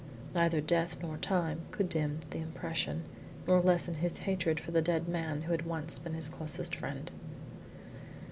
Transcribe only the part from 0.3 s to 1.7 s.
Neither death nor time